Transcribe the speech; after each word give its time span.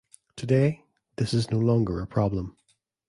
Today, 0.35 0.83
this 1.17 1.31
is 1.31 1.51
no 1.51 1.59
longer 1.59 1.99
a 2.01 2.07
problem. 2.07 2.57